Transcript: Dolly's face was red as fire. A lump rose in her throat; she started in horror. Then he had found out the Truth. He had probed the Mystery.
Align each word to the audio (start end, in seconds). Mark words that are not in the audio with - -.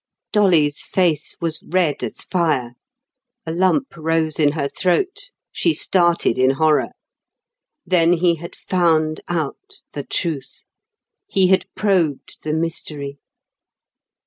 Dolly's 0.31 0.81
face 0.81 1.35
was 1.39 1.61
red 1.61 2.01
as 2.01 2.21
fire. 2.21 2.73
A 3.45 3.51
lump 3.51 3.95
rose 3.95 4.39
in 4.39 4.53
her 4.53 4.67
throat; 4.67 5.29
she 5.51 5.75
started 5.75 6.39
in 6.39 6.49
horror. 6.55 6.89
Then 7.85 8.13
he 8.13 8.33
had 8.37 8.55
found 8.55 9.21
out 9.27 9.83
the 9.93 10.01
Truth. 10.03 10.63
He 11.27 11.49
had 11.49 11.67
probed 11.75 12.41
the 12.41 12.51
Mystery. 12.51 13.19